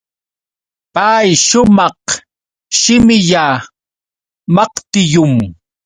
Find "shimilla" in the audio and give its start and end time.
2.79-3.45